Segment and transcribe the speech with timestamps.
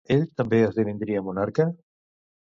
[0.13, 1.67] Ell també esdevindria monarca?